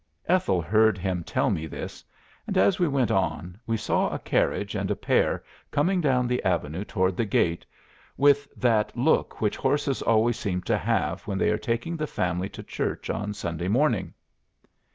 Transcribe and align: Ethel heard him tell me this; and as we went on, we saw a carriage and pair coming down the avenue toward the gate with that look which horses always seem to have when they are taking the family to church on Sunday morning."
Ethel 0.25 0.63
heard 0.63 0.97
him 0.97 1.23
tell 1.23 1.51
me 1.51 1.67
this; 1.67 2.03
and 2.47 2.57
as 2.57 2.79
we 2.79 2.87
went 2.87 3.11
on, 3.11 3.59
we 3.67 3.77
saw 3.77 4.09
a 4.09 4.17
carriage 4.17 4.73
and 4.73 4.99
pair 4.99 5.43
coming 5.69 6.01
down 6.01 6.25
the 6.25 6.43
avenue 6.43 6.83
toward 6.83 7.15
the 7.15 7.23
gate 7.23 7.67
with 8.17 8.47
that 8.57 8.97
look 8.97 9.39
which 9.41 9.55
horses 9.57 10.01
always 10.01 10.39
seem 10.39 10.63
to 10.63 10.75
have 10.79 11.21
when 11.27 11.37
they 11.37 11.51
are 11.51 11.59
taking 11.59 11.95
the 11.95 12.07
family 12.07 12.49
to 12.49 12.63
church 12.63 13.11
on 13.11 13.31
Sunday 13.31 13.67
morning." 13.67 14.11